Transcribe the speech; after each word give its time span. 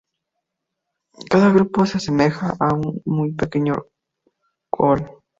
Cada 1.29 1.51
grupo 1.53 1.85
se 1.85 1.97
asemeja 1.97 2.55
a 2.59 2.73
una 2.73 2.91
muy 3.05 3.33
pequeña 3.33 3.75
col. 4.71 5.07